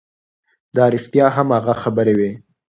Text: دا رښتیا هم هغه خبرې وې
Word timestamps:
دا 0.75 0.85
رښتیا 0.93 1.25
هم 1.35 1.47
هغه 1.57 1.73
خبرې 1.81 2.13
وې 2.19 2.31